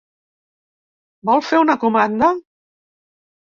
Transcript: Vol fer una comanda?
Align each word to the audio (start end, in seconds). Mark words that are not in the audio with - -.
Vol 1.31 1.45
fer 1.51 1.61
una 1.67 1.77
comanda? 1.85 2.33